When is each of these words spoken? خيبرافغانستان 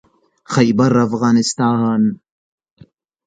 خيبرافغانستان 0.53 2.01